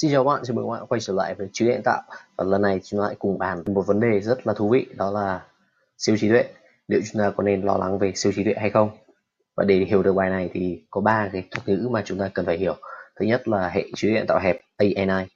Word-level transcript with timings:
Xin 0.00 0.10
chào 0.10 0.24
các 0.24 0.28
bạn, 0.28 0.42
chào 0.44 0.54
mừng 0.54 0.66
các 0.66 0.72
bạn 0.72 0.86
quay 0.86 1.00
trở 1.00 1.12
lại 1.12 1.34
với 1.34 1.48
trí 1.52 1.64
tuệ 1.64 1.74
nhân 1.74 1.82
tạo. 1.84 2.02
Và 2.36 2.44
lần 2.44 2.62
này 2.62 2.80
chúng 2.84 3.00
ta 3.00 3.06
lại 3.06 3.16
cùng 3.18 3.38
bàn 3.38 3.62
một 3.66 3.86
vấn 3.86 4.00
đề 4.00 4.20
rất 4.20 4.46
là 4.46 4.54
thú 4.54 4.68
vị 4.68 4.86
đó 4.96 5.10
là 5.10 5.42
siêu 5.98 6.16
trí 6.20 6.28
tuệ. 6.28 6.44
Liệu 6.88 7.00
chúng 7.12 7.22
ta 7.22 7.30
có 7.36 7.42
nên 7.42 7.62
lo 7.62 7.76
lắng 7.76 7.98
về 7.98 8.12
siêu 8.14 8.32
trí 8.36 8.44
tuệ 8.44 8.54
hay 8.56 8.70
không? 8.70 8.90
Và 9.56 9.64
để 9.64 9.76
hiểu 9.76 10.02
được 10.02 10.12
bài 10.12 10.30
này 10.30 10.50
thì 10.52 10.82
có 10.90 11.00
ba 11.00 11.28
cái 11.32 11.48
thuật 11.50 11.68
ngữ 11.68 11.88
mà 11.88 12.02
chúng 12.04 12.18
ta 12.18 12.30
cần 12.34 12.46
phải 12.46 12.58
hiểu. 12.58 12.76
Thứ 13.20 13.26
nhất 13.26 13.48
là 13.48 13.68
hệ 13.68 13.84
trí 13.96 14.08
tuệ 14.08 14.14
nhân 14.14 14.26
tạo 14.26 14.40
hẹp 14.42 14.60
ANI 14.76 15.28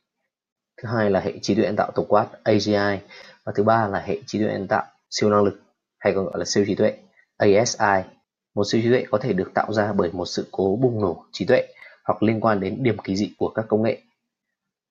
thứ 0.82 0.88
hai 0.88 1.10
là 1.10 1.20
hệ 1.20 1.32
trí 1.42 1.54
tuệ 1.54 1.64
nhân 1.64 1.76
tạo 1.76 1.90
tổng 1.94 2.06
quát 2.08 2.26
AGI 2.42 2.98
và 3.44 3.52
thứ 3.54 3.62
ba 3.62 3.88
là 3.88 4.00
hệ 4.00 4.18
trí 4.26 4.38
tuệ 4.38 4.48
nhân 4.48 4.68
tạo 4.68 4.84
siêu 5.10 5.30
năng 5.30 5.44
lực 5.44 5.60
hay 5.98 6.14
còn 6.14 6.24
gọi 6.24 6.38
là 6.38 6.44
siêu 6.44 6.64
trí 6.66 6.74
tuệ 6.74 6.96
ASI 7.36 8.08
một 8.54 8.64
siêu 8.70 8.80
trí 8.82 8.90
tuệ 8.90 9.04
có 9.10 9.18
thể 9.18 9.32
được 9.32 9.50
tạo 9.54 9.72
ra 9.72 9.92
bởi 9.92 10.10
một 10.12 10.26
sự 10.26 10.48
cố 10.50 10.78
bùng 10.82 11.00
nổ 11.00 11.24
trí 11.32 11.44
tuệ 11.44 11.66
hoặc 12.04 12.22
liên 12.22 12.40
quan 12.40 12.60
đến 12.60 12.82
điểm 12.82 12.96
kỳ 13.04 13.16
dị 13.16 13.32
của 13.38 13.48
các 13.48 13.64
công 13.68 13.82
nghệ 13.82 14.02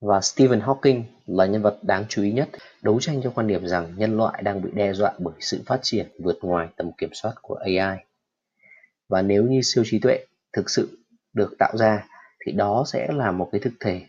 và 0.03 0.21
Stephen 0.21 0.59
Hawking 0.59 1.03
là 1.27 1.45
nhân 1.45 1.61
vật 1.61 1.77
đáng 1.81 2.05
chú 2.09 2.23
ý 2.23 2.31
nhất 2.31 2.49
đấu 2.81 2.99
tranh 2.99 3.21
cho 3.23 3.31
quan 3.35 3.47
điểm 3.47 3.67
rằng 3.67 3.93
nhân 3.97 4.17
loại 4.17 4.43
đang 4.43 4.61
bị 4.61 4.69
đe 4.73 4.93
dọa 4.93 5.13
bởi 5.17 5.33
sự 5.39 5.61
phát 5.65 5.79
triển 5.81 6.07
vượt 6.19 6.37
ngoài 6.41 6.67
tầm 6.75 6.91
kiểm 6.97 7.09
soát 7.13 7.33
của 7.41 7.55
AI. 7.55 7.97
Và 9.09 9.21
nếu 9.21 9.43
như 9.43 9.61
siêu 9.63 9.83
trí 9.87 9.99
tuệ 9.99 10.25
thực 10.53 10.69
sự 10.69 10.97
được 11.33 11.55
tạo 11.59 11.77
ra 11.77 12.07
thì 12.45 12.51
đó 12.51 12.83
sẽ 12.87 13.11
là 13.11 13.31
một 13.31 13.49
cái 13.51 13.61
thực 13.61 13.73
thể 13.79 14.01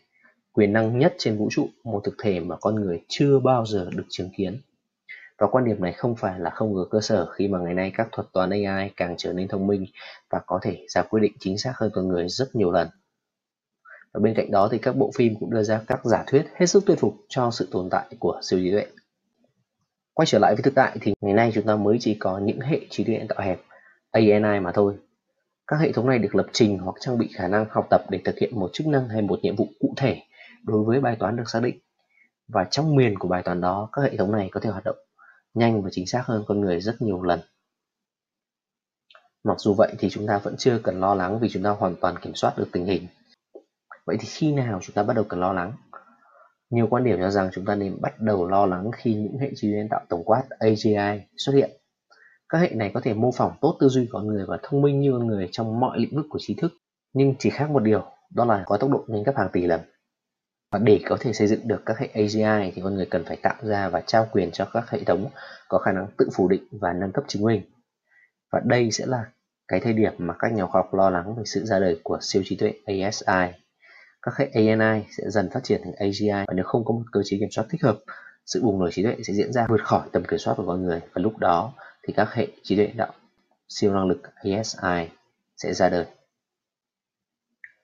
quyền 0.53 0.73
năng 0.73 0.99
nhất 0.99 1.15
trên 1.19 1.39
vũ 1.39 1.49
trụ, 1.51 1.69
một 1.85 2.01
thực 2.05 2.15
thể 2.23 2.41
mà 2.41 2.57
con 2.61 2.75
người 2.75 3.01
chưa 3.09 3.39
bao 3.39 3.67
giờ 3.67 3.91
được 3.97 4.07
chứng 4.09 4.31
kiến. 4.37 4.61
Và 5.39 5.47
quan 5.47 5.65
điểm 5.65 5.83
này 5.83 5.93
không 5.93 6.17
phải 6.17 6.41
là 6.41 6.51
không 6.51 6.75
có 6.75 6.87
cơ 6.91 7.01
sở 7.01 7.27
khi 7.27 7.49
mà 7.49 7.59
ngày 7.59 7.75
nay 7.75 7.93
các 7.95 8.09
thuật 8.13 8.27
toán 8.33 8.51
AI 8.51 8.91
càng 8.97 9.15
trở 9.19 9.33
nên 9.33 9.49
thông 9.49 9.67
minh 9.67 9.87
và 10.31 10.41
có 10.47 10.59
thể 10.63 10.87
ra 10.89 11.03
quyết 11.03 11.21
định 11.21 11.33
chính 11.41 11.59
xác 11.59 11.73
hơn 11.77 11.91
con 11.95 12.09
người 12.09 12.29
rất 12.29 12.55
nhiều 12.55 12.71
lần. 12.71 12.89
Và 14.15 14.21
bên 14.21 14.35
cạnh 14.35 14.51
đó 14.51 14.69
thì 14.73 14.79
các 14.79 14.97
bộ 14.97 15.11
phim 15.15 15.35
cũng 15.41 15.51
đưa 15.51 15.63
ra 15.63 15.81
các 15.87 16.05
giả 16.05 16.25
thuyết 16.27 16.47
hết 16.55 16.67
sức 16.67 16.87
thuyết 16.87 16.99
phục 16.99 17.15
cho 17.29 17.51
sự 17.51 17.69
tồn 17.71 17.91
tại 17.91 18.07
của 18.19 18.41
siêu 18.43 18.61
trí 18.61 18.71
tuệ. 18.71 18.87
Quay 20.15 20.27
trở 20.27 20.39
lại 20.39 20.55
với 20.55 20.63
thực 20.63 20.75
tại 20.75 20.97
thì 21.01 21.15
ngày 21.21 21.35
nay 21.35 21.51
chúng 21.55 21.67
ta 21.67 21.77
mới 21.77 21.97
chỉ 22.01 22.15
có 22.15 22.39
những 22.39 22.61
hệ 22.61 22.81
trí 22.91 23.05
tuệ 23.05 23.19
nhân 23.19 23.29
tạo 23.29 23.41
hẹp 23.41 23.61
ANI 24.11 24.61
mà 24.61 24.73
thôi. 24.73 24.95
Các 25.67 25.77
hệ 25.77 25.93
thống 25.93 26.09
này 26.09 26.19
được 26.19 26.35
lập 26.35 26.47
trình 26.53 26.79
hoặc 26.79 26.97
trang 27.01 27.19
bị 27.19 27.29
khả 27.35 27.49
năng 27.49 27.67
học 27.71 27.87
tập 27.91 28.01
để 28.11 28.21
thực 28.25 28.39
hiện 28.39 28.61
một 28.61 28.71
chức 28.73 28.87
năng 28.87 29.09
hay 29.09 29.23
một 29.23 29.41
nhiệm 29.43 29.57
vụ 29.57 29.69
cụ 29.81 29.95
thể 29.97 30.23
đối 30.65 30.85
với 30.85 31.01
bài 31.01 31.17
toán 31.19 31.37
được 31.37 31.51
xác 31.51 31.61
định. 31.63 31.79
Và 32.49 32.65
trong 32.71 32.97
miền 32.97 33.19
của 33.19 33.29
bài 33.29 33.43
toán 33.43 33.61
đó, 33.61 33.89
các 33.93 34.03
hệ 34.03 34.17
thống 34.17 34.33
này 34.33 34.49
có 34.53 34.61
thể 34.61 34.71
hoạt 34.71 34.85
động 34.85 34.97
nhanh 35.55 35.83
và 35.83 35.89
chính 35.93 36.07
xác 36.07 36.23
hơn 36.27 36.45
con 36.47 36.61
người 36.61 36.81
rất 36.81 37.03
nhiều 37.03 37.23
lần. 37.23 37.41
Mặc 39.45 39.61
dù 39.61 39.75
vậy 39.75 39.95
thì 39.99 40.11
chúng 40.11 40.27
ta 40.27 40.39
vẫn 40.39 40.55
chưa 40.59 40.79
cần 40.79 41.01
lo 41.01 41.15
lắng 41.15 41.39
vì 41.41 41.49
chúng 41.49 41.63
ta 41.63 41.71
hoàn 41.71 41.95
toàn 41.97 42.15
kiểm 42.23 42.35
soát 42.35 42.59
được 42.59 42.69
tình 42.73 42.87
hình 42.87 43.07
Vậy 44.07 44.17
thì 44.21 44.29
khi 44.31 44.53
nào 44.53 44.81
chúng 44.83 44.95
ta 44.95 45.03
bắt 45.03 45.15
đầu 45.15 45.25
cần 45.29 45.41
lo 45.41 45.53
lắng? 45.53 45.73
Nhiều 46.71 46.87
quan 46.91 47.05
điểm 47.05 47.19
cho 47.19 47.31
rằng 47.31 47.51
chúng 47.53 47.65
ta 47.65 47.75
nên 47.75 48.01
bắt 48.01 48.21
đầu 48.21 48.49
lo 48.49 48.67
lắng 48.67 48.91
khi 48.97 49.15
những 49.15 49.39
hệ 49.39 49.51
trí 49.57 49.71
tuệ 49.71 49.79
nhân 49.79 49.89
tạo 49.89 50.01
tổng 50.09 50.25
quát 50.25 50.43
AGI 50.59 51.21
xuất 51.37 51.53
hiện. 51.53 51.71
Các 52.49 52.59
hệ 52.59 52.71
này 52.75 52.91
có 52.95 53.01
thể 53.01 53.15
mô 53.15 53.31
phỏng 53.33 53.53
tốt 53.61 53.77
tư 53.81 53.89
duy 53.89 54.07
của 54.07 54.19
con 54.19 54.27
người 54.27 54.45
và 54.49 54.59
thông 54.63 54.83
minh 54.83 55.01
như 55.01 55.13
con 55.13 55.27
người 55.27 55.49
trong 55.53 55.81
mọi 55.81 55.99
lĩnh 55.99 56.17
vực 56.17 56.27
của 56.31 56.39
trí 56.43 56.55
thức, 56.55 56.73
nhưng 57.13 57.35
chỉ 57.39 57.51
khác 57.51 57.71
một 57.71 57.81
điều, 57.81 58.05
đó 58.35 58.45
là 58.45 58.63
có 58.67 58.77
tốc 58.77 58.91
độ 58.91 59.05
lên 59.09 59.23
gấp 59.23 59.33
hàng 59.37 59.49
tỷ 59.53 59.67
lần. 59.67 59.81
Và 60.73 60.79
để 60.79 61.01
có 61.07 61.17
thể 61.21 61.33
xây 61.33 61.47
dựng 61.47 61.69
được 61.69 61.83
các 61.87 61.99
hệ 61.99 62.09
AGI 62.15 62.73
thì 62.75 62.83
con 62.85 62.95
người 62.95 63.07
cần 63.07 63.25
phải 63.25 63.37
tạo 63.37 63.55
ra 63.63 63.89
và 63.89 64.01
trao 64.01 64.29
quyền 64.33 64.51
cho 64.51 64.65
các 64.73 64.91
hệ 64.91 65.05
thống 65.05 65.31
có 65.69 65.79
khả 65.79 65.93
năng 65.93 66.07
tự 66.19 66.29
phủ 66.35 66.49
định 66.49 66.63
và 66.81 66.93
nâng 66.93 67.13
cấp 67.13 67.25
chính 67.29 67.45
mình. 67.45 67.63
Và 68.53 68.61
đây 68.65 68.91
sẽ 68.91 69.07
là 69.07 69.25
cái 69.69 69.81
thời 69.81 69.93
điểm 69.93 70.13
mà 70.19 70.35
các 70.39 70.53
nhà 70.53 70.67
khoa 70.67 70.83
học 70.83 70.95
lo 70.95 71.11
lắng 71.11 71.35
về 71.37 71.43
sự 71.47 71.65
ra 71.65 71.79
đời 71.79 72.01
của 72.03 72.19
siêu 72.21 72.43
trí 72.45 72.57
tuệ 72.57 72.73
ASI 72.87 73.64
các 74.25 74.37
hệ 74.37 74.51
ANI 74.55 75.05
sẽ 75.11 75.25
dần 75.31 75.51
phát 75.51 75.65
triển 75.65 75.81
thành 75.85 75.95
AGI 75.95 76.29
và 76.31 76.55
nếu 76.55 76.65
không 76.65 76.85
có 76.85 76.95
một 76.95 77.03
cơ 77.13 77.21
chế 77.25 77.37
kiểm 77.41 77.51
soát 77.51 77.65
thích 77.71 77.83
hợp, 77.83 77.99
sự 78.47 78.63
bùng 78.63 78.79
nổ 78.79 78.91
trí 78.91 79.03
tuệ 79.03 79.17
sẽ 79.23 79.33
diễn 79.33 79.53
ra 79.53 79.67
vượt 79.69 79.85
khỏi 79.85 80.09
tầm 80.13 80.25
kiểm 80.25 80.39
soát 80.39 80.55
của 80.57 80.65
con 80.67 80.83
người 80.83 81.01
và 81.13 81.23
lúc 81.23 81.39
đó 81.39 81.73
thì 82.03 82.15
các 82.17 82.33
hệ 82.33 82.47
trí 82.63 82.77
tuệ 82.77 82.87
đạo 82.87 83.13
siêu 83.69 83.95
năng 83.95 84.09
lực 84.09 84.23
ASI 84.35 85.11
sẽ 85.57 85.75
ra 85.75 85.89
đời. 85.89 86.07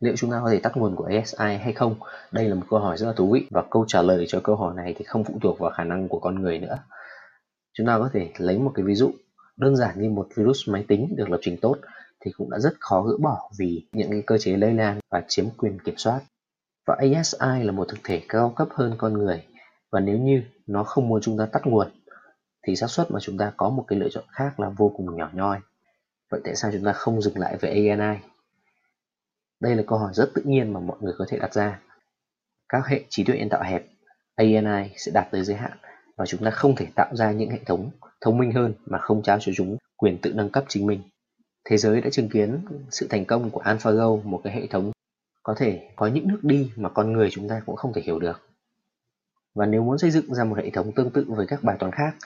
Liệu 0.00 0.16
chúng 0.16 0.30
ta 0.30 0.40
có 0.44 0.50
thể 0.50 0.58
tắt 0.58 0.76
nguồn 0.76 0.96
của 0.96 1.04
ASI 1.04 1.56
hay 1.56 1.72
không? 1.72 1.94
Đây 2.32 2.48
là 2.48 2.54
một 2.54 2.66
câu 2.70 2.78
hỏi 2.78 2.96
rất 2.96 3.06
là 3.06 3.12
thú 3.12 3.30
vị 3.32 3.46
và 3.50 3.64
câu 3.70 3.84
trả 3.88 4.02
lời 4.02 4.24
cho 4.28 4.40
câu 4.40 4.56
hỏi 4.56 4.74
này 4.76 4.94
thì 4.98 5.04
không 5.04 5.24
phụ 5.24 5.38
thuộc 5.42 5.58
vào 5.58 5.70
khả 5.70 5.84
năng 5.84 6.08
của 6.08 6.18
con 6.18 6.42
người 6.42 6.58
nữa. 6.58 6.78
Chúng 7.72 7.86
ta 7.86 7.98
có 7.98 8.10
thể 8.12 8.32
lấy 8.38 8.58
một 8.58 8.72
cái 8.74 8.84
ví 8.84 8.94
dụ 8.94 9.10
đơn 9.56 9.76
giản 9.76 10.02
như 10.02 10.10
một 10.10 10.28
virus 10.36 10.68
máy 10.68 10.84
tính 10.88 11.14
được 11.16 11.30
lập 11.30 11.38
trình 11.42 11.56
tốt 11.56 11.76
thì 12.20 12.30
cũng 12.36 12.50
đã 12.50 12.58
rất 12.58 12.72
khó 12.80 13.02
gỡ 13.02 13.16
bỏ 13.20 13.50
vì 13.58 13.86
những 13.92 14.10
cái 14.10 14.22
cơ 14.26 14.38
chế 14.38 14.56
lây 14.56 14.74
lan 14.74 15.00
và 15.10 15.22
chiếm 15.28 15.44
quyền 15.56 15.78
kiểm 15.78 15.96
soát. 15.96 16.20
Và 16.90 16.96
ASI 16.98 17.64
là 17.64 17.72
một 17.72 17.88
thực 17.88 17.98
thể 18.04 18.22
cao 18.28 18.52
cấp 18.56 18.68
hơn 18.70 18.94
con 18.98 19.12
người 19.12 19.42
và 19.90 20.00
nếu 20.00 20.18
như 20.18 20.42
nó 20.66 20.84
không 20.84 21.08
muốn 21.08 21.20
chúng 21.22 21.38
ta 21.38 21.46
tắt 21.46 21.66
nguồn 21.66 21.88
thì 22.66 22.76
xác 22.76 22.86
suất 22.90 23.10
mà 23.10 23.20
chúng 23.20 23.38
ta 23.38 23.52
có 23.56 23.68
một 23.68 23.84
cái 23.88 23.98
lựa 23.98 24.08
chọn 24.08 24.24
khác 24.32 24.60
là 24.60 24.68
vô 24.68 24.92
cùng 24.96 25.16
nhỏ 25.16 25.30
nhoi. 25.32 25.58
Vậy 26.30 26.40
tại 26.44 26.54
sao 26.56 26.70
chúng 26.72 26.84
ta 26.84 26.92
không 26.92 27.22
dừng 27.22 27.38
lại 27.38 27.56
với 27.56 27.88
ANI? 27.88 28.20
Đây 29.60 29.76
là 29.76 29.82
câu 29.86 29.98
hỏi 29.98 30.12
rất 30.14 30.30
tự 30.34 30.42
nhiên 30.44 30.72
mà 30.72 30.80
mọi 30.80 30.96
người 31.00 31.14
có 31.18 31.24
thể 31.28 31.38
đặt 31.38 31.54
ra. 31.54 31.80
Các 32.68 32.86
hệ 32.86 33.04
trí 33.08 33.24
tuệ 33.24 33.38
nhân 33.38 33.48
tạo 33.48 33.62
hẹp 33.62 33.86
ANI 34.36 34.90
sẽ 34.96 35.12
đạt 35.14 35.30
tới 35.30 35.44
giới 35.44 35.56
hạn 35.56 35.78
và 36.16 36.26
chúng 36.26 36.44
ta 36.44 36.50
không 36.50 36.76
thể 36.76 36.86
tạo 36.94 37.16
ra 37.16 37.32
những 37.32 37.50
hệ 37.50 37.58
thống 37.66 37.90
thông 38.20 38.38
minh 38.38 38.52
hơn 38.52 38.74
mà 38.86 38.98
không 38.98 39.22
trao 39.22 39.38
cho 39.40 39.52
chúng 39.56 39.76
quyền 39.96 40.18
tự 40.18 40.32
nâng 40.34 40.50
cấp 40.50 40.64
chính 40.68 40.86
mình. 40.86 41.02
Thế 41.64 41.76
giới 41.76 42.00
đã 42.00 42.10
chứng 42.10 42.28
kiến 42.28 42.64
sự 42.90 43.06
thành 43.10 43.24
công 43.24 43.50
của 43.50 43.60
AlphaGo, 43.60 44.16
một 44.24 44.40
cái 44.44 44.52
hệ 44.52 44.66
thống 44.66 44.92
có 45.42 45.54
thể 45.58 45.88
có 45.96 46.06
những 46.06 46.28
nước 46.28 46.40
đi 46.42 46.72
mà 46.76 46.88
con 46.88 47.12
người 47.12 47.30
chúng 47.30 47.48
ta 47.48 47.62
cũng 47.66 47.76
không 47.76 47.92
thể 47.92 48.02
hiểu 48.02 48.18
được. 48.18 48.40
Và 49.54 49.66
nếu 49.66 49.82
muốn 49.82 49.98
xây 49.98 50.10
dựng 50.10 50.34
ra 50.34 50.44
một 50.44 50.58
hệ 50.58 50.70
thống 50.70 50.92
tương 50.92 51.10
tự 51.10 51.24
với 51.28 51.46
các 51.46 51.62
bài 51.62 51.76
toán 51.78 51.92
khác, 51.92 52.16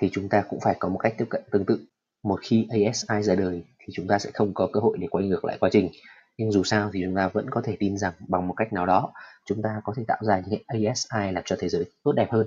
thì 0.00 0.10
chúng 0.12 0.28
ta 0.28 0.44
cũng 0.48 0.60
phải 0.60 0.76
có 0.78 0.88
một 0.88 0.98
cách 0.98 1.14
tiếp 1.18 1.26
cận 1.30 1.42
tương 1.50 1.64
tự. 1.64 1.86
Một 2.22 2.40
khi 2.42 2.66
ASI 2.70 3.22
ra 3.22 3.34
đời, 3.34 3.64
thì 3.78 3.86
chúng 3.92 4.06
ta 4.06 4.18
sẽ 4.18 4.30
không 4.34 4.54
có 4.54 4.68
cơ 4.72 4.80
hội 4.80 4.98
để 5.00 5.06
quay 5.10 5.28
ngược 5.28 5.44
lại 5.44 5.56
quá 5.60 5.70
trình. 5.72 5.90
Nhưng 6.38 6.52
dù 6.52 6.64
sao 6.64 6.90
thì 6.92 7.00
chúng 7.04 7.14
ta 7.14 7.28
vẫn 7.28 7.50
có 7.50 7.62
thể 7.64 7.76
tin 7.78 7.98
rằng 7.98 8.12
bằng 8.28 8.48
một 8.48 8.54
cách 8.54 8.72
nào 8.72 8.86
đó, 8.86 9.12
chúng 9.46 9.62
ta 9.62 9.80
có 9.84 9.94
thể 9.96 10.04
tạo 10.08 10.18
ra 10.22 10.40
những 10.40 10.50
hệ 10.50 10.58
ASI 10.66 11.32
làm 11.32 11.42
cho 11.46 11.56
thế 11.58 11.68
giới 11.68 11.84
tốt 12.02 12.12
đẹp 12.12 12.28
hơn, 12.30 12.46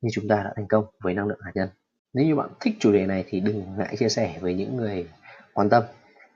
như 0.00 0.10
chúng 0.12 0.28
ta 0.28 0.42
đã 0.42 0.52
thành 0.56 0.68
công 0.68 0.84
với 1.00 1.14
năng 1.14 1.26
lượng 1.26 1.40
hạt 1.42 1.52
nhân. 1.54 1.68
Nếu 2.12 2.26
như 2.26 2.36
bạn 2.36 2.50
thích 2.60 2.74
chủ 2.80 2.92
đề 2.92 3.06
này 3.06 3.24
thì 3.28 3.40
đừng 3.40 3.64
ngại 3.78 3.96
chia 3.98 4.08
sẻ 4.08 4.38
với 4.40 4.54
những 4.54 4.76
người 4.76 5.08
quan 5.52 5.68
tâm 5.68 5.84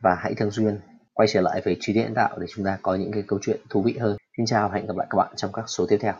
và 0.00 0.15
hãy 0.15 0.34
thường 0.34 0.50
xuyên 0.50 0.81
quay 1.18 1.28
trở 1.28 1.40
lại 1.40 1.60
về 1.64 1.76
trí 1.80 1.94
tuệ 1.94 2.02
nhân 2.02 2.14
tạo 2.14 2.38
để 2.38 2.46
chúng 2.54 2.64
ta 2.64 2.78
có 2.82 2.94
những 2.94 3.12
cái 3.12 3.22
câu 3.26 3.38
chuyện 3.42 3.60
thú 3.70 3.82
vị 3.82 3.96
hơn. 4.00 4.16
Xin 4.36 4.46
chào 4.46 4.68
và 4.68 4.74
hẹn 4.74 4.86
gặp 4.86 4.96
lại 4.96 5.06
các 5.10 5.16
bạn 5.16 5.32
trong 5.36 5.52
các 5.52 5.64
số 5.68 5.86
tiếp 5.86 5.98
theo. 6.00 6.14